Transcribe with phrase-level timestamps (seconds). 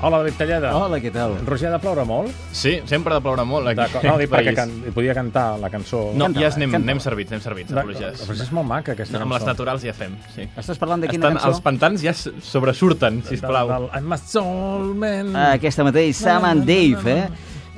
[0.00, 0.68] Hola, David Talleda.
[0.78, 1.32] Hola, què tal?
[1.42, 2.30] Roger, ha de ploure molt?
[2.54, 3.80] Sí, sempre ha de ploure molt aquí.
[3.80, 4.04] D'acord.
[4.06, 4.70] No, dic perquè can...
[4.94, 6.04] podia cantar la cançó.
[6.14, 6.86] No, Canta-la, ja anem, canta-la.
[6.86, 8.22] anem servits, anem servits, pluges.
[8.28, 9.50] Però és molt maca, aquesta Amb les cançó.
[9.50, 10.46] naturals ja fem, sí.
[10.54, 11.50] Estàs parlant de quina Estan, cançó?
[11.50, 13.72] els pantans ja sobresurten, sisplau.
[13.74, 15.34] Del, del I'm a soul man.
[15.34, 17.26] Ah, aquesta mateix, Sam and Dave, eh?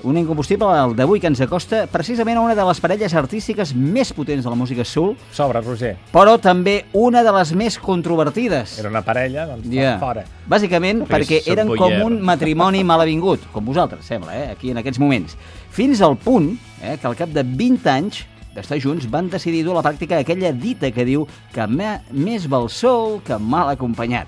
[0.05, 4.12] Un incombustible el d'avui que ens acosta precisament a una de les parelles artístiques més
[4.17, 5.96] potents de la música soul, Sobre, Roger.
[6.13, 8.79] però també una de les més controvertides.
[8.79, 9.99] Era una parella, doncs Ja.
[9.99, 10.25] fora.
[10.49, 14.50] Bàsicament Perquè perquè eren com un matrimoni malavingut, com vosaltres, sembla, eh?
[14.53, 15.36] aquí en aquests moments.
[15.71, 19.76] Fins al punt eh, que al cap de 20 anys d'estar junts van decidir dur
[19.76, 21.67] a la pràctica aquella dita que diu que
[22.11, 24.26] més val sol que mal acompanyat.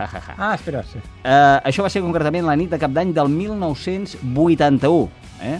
[0.00, 0.34] Ja, ja, ja.
[0.38, 0.96] Ah, espera, sí.
[1.20, 5.10] Uh, això va ser concretament la nit de cap d'any del 1981,
[5.44, 5.58] eh?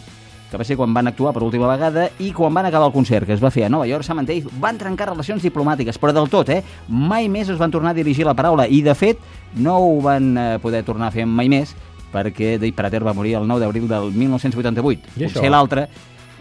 [0.50, 3.26] que va ser quan van actuar per última vegada i quan van acabar el concert,
[3.26, 6.26] que es va fer a Nova York, Sam Dave van trencar relacions diplomàtiques, però del
[6.32, 6.62] tot, eh?
[6.88, 9.20] Mai més es van tornar a dirigir la paraula i, de fet,
[9.54, 11.76] no ho van eh, poder tornar a fer mai més
[12.10, 15.14] perquè Dave Prater va morir el 9 d'abril del 1988.
[15.20, 15.86] I Potser l'altre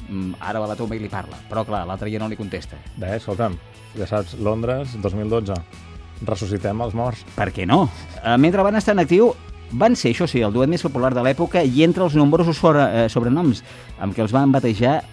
[0.08, 2.80] mm, ara va la tomba i li parla, però clar, l'altre ja no li contesta.
[2.96, 3.60] Bé, escolta'm,
[3.94, 5.89] ja saps, Londres, 2012.
[6.26, 7.22] Ressuscitem els morts.
[7.36, 7.90] Per què no?
[8.24, 9.32] Eh, mentre van estar en actiu,
[9.72, 13.06] van ser, això sí, el duet més popular de l'època i entre els nombrosos sobre,
[13.06, 13.64] eh, sobrenoms
[14.00, 15.04] amb què els van batejar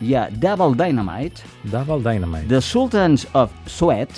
[0.00, 2.48] hi ha Double Dynamite, Double Dynamite.
[2.48, 4.10] The Sultans of Sweat,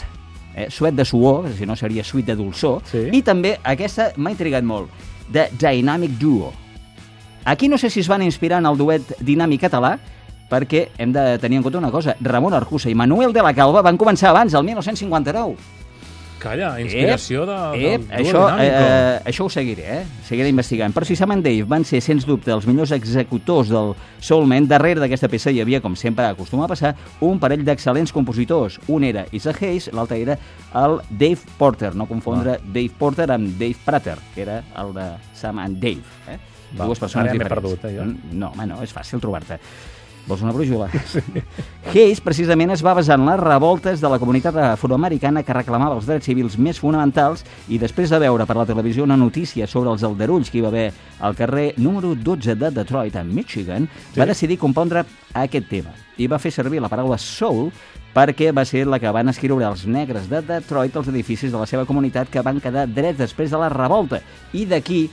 [0.54, 3.08] eh, suet de suor, si no seria suite de dolçor, Sí.
[3.12, 4.88] i també, aquesta m'ha intrigat molt,
[5.32, 6.52] The Dynamic Duo.
[7.44, 9.98] Aquí no sé si es van inspirar en el duet dinàmic català,
[10.50, 13.82] perquè hem de tenir en compte una cosa, Ramon Arcusa i Manuel de la Calva
[13.82, 15.56] van començar abans, el 1959.
[16.38, 17.54] Calla, inspiració de,
[17.94, 18.82] Ep, del això, duo dinàmico.
[18.84, 20.04] eh, això ho seguiré, eh?
[20.24, 20.94] Seguiré investigant.
[20.94, 25.00] Però si Sam and Dave van ser, sens dubte, els millors executors del Soulman, darrere
[25.00, 28.78] d'aquesta peça hi havia, com sempre acostuma a passar, un parell d'excel·lents compositors.
[28.86, 30.38] Un era Isa Hayes, l'altre era
[30.74, 32.60] el Dave Porter, no confondre Ah.
[32.64, 36.02] Dave Porter amb Dave Prater, que era el de Sam and Dave.
[36.28, 36.38] Eh?
[36.78, 37.54] Va, Dues persones diferents.
[37.62, 38.04] perdut, eh, jo.
[38.04, 39.58] Mm, No, home, no, és fàcil trobar-te.
[40.28, 40.90] Vols una brújula?
[41.08, 41.22] Sí.
[41.88, 46.04] Hayes, precisament, es va basar en les revoltes de la comunitat afroamericana que reclamava els
[46.04, 50.04] drets civils més fonamentals i després de veure per la televisió una notícia sobre els
[50.04, 50.90] aldarulls que hi va haver
[51.24, 54.20] al carrer número 12 de Detroit, a Michigan, Sí.
[54.20, 57.70] va decidir compondre aquest tema i va fer servir la paraula soul
[58.14, 61.66] perquè va ser la que van escriure els negres de Detroit als edificis de la
[61.66, 64.20] seva comunitat que van quedar drets després de la revolta.
[64.52, 65.06] I d'aquí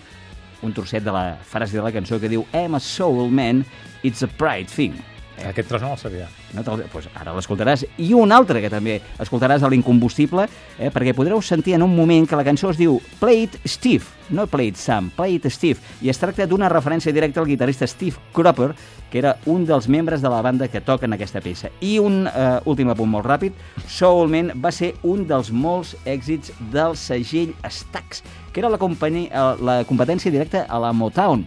[0.65, 3.63] un trosset de la frase de la cançó que diu I'm a soul man,
[4.03, 4.97] it's a pride thing.
[5.45, 5.49] Eh?
[5.53, 6.27] Aquest tros no el sabia.
[6.53, 7.85] No te'l- pues ara l'escoltaràs.
[8.01, 10.47] I un altre que també escoltaràs a l'incombustible,
[10.79, 14.03] eh, perquè podreu sentir en un moment que la cançó es diu Play It Steve,
[14.29, 17.85] no Play It Sam, Play It Steve, i es tracta d'una referència directa al guitarrista
[17.87, 18.73] Steve Cropper,
[19.11, 21.69] que era un dels membres de la banda que toquen aquesta peça.
[21.81, 23.53] I un eh, últim apunt molt ràpid,
[23.87, 29.61] Soulman va ser un dels molts èxits del segell Stax, que era la, companyia, eh,
[29.63, 31.45] la competència directa a la Motown.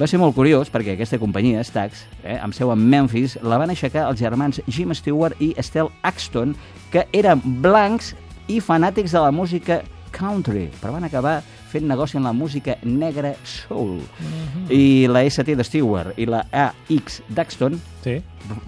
[0.00, 3.68] Va ser molt curiós perquè aquesta companyia, Stax, eh, amb seu a Memphis, la van
[3.68, 6.54] aixecar els germans Jim Stewart i Estelle Axton,
[6.90, 8.14] que eren blancs
[8.48, 13.34] i fanàtics de la música country, però van acabar fent negoci en la música negra
[13.44, 14.00] soul.
[14.72, 18.16] I la ST de Stewart i la AX d'Axton Sí?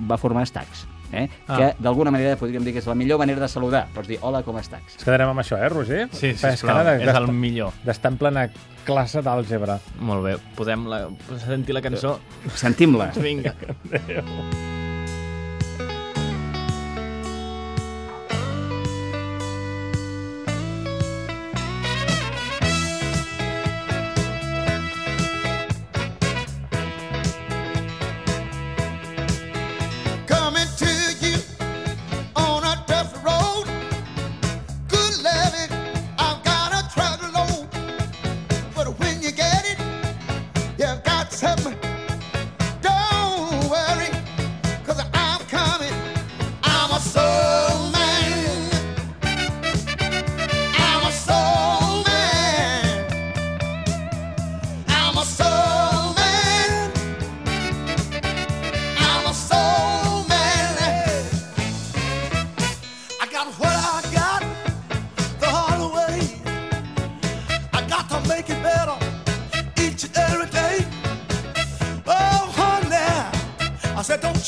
[0.06, 1.28] va formar Stax, eh?
[1.46, 1.56] Ah.
[1.56, 3.86] que d'alguna manera podríem dir que és la millor manera de saludar.
[3.94, 4.82] Pots dir, hola, com estàs?
[4.96, 6.08] Ens quedarem amb això, eh, Roger?
[6.12, 7.72] Sí, sisplau, cara de- és el millor.
[7.84, 8.48] D'estar en plena
[8.84, 9.78] classe d'àlgebra.
[10.00, 11.08] Molt bé, podem la,
[11.44, 12.18] sentir la cançó?
[12.54, 13.12] Sentim-la.
[13.16, 13.54] Vinga.
[13.54, 14.71] coming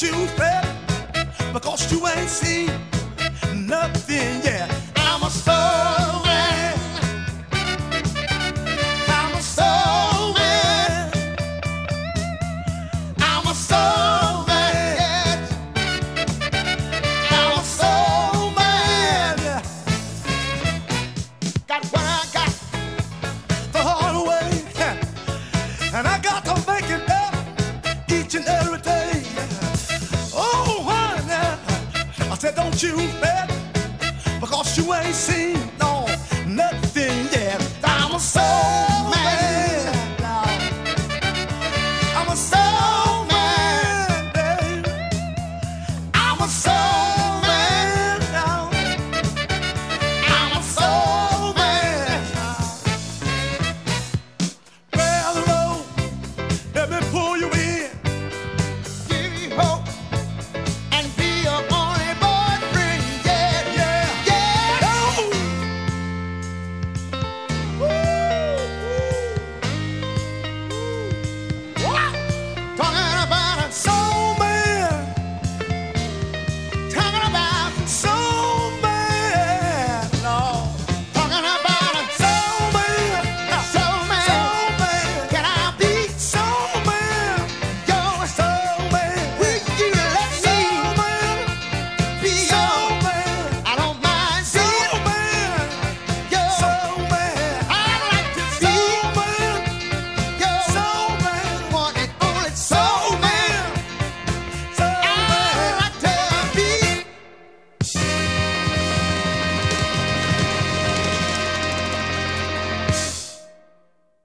[0.02, 0.66] you fret
[1.52, 2.70] because you ain't seen
[3.54, 4.53] nothing yet.
[32.82, 33.50] You bet.
[34.40, 35.73] Because you ain't seen